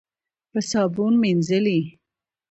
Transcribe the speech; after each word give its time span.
په 0.51 0.59
صابون 0.69 1.13
مینځلې. 1.21 1.79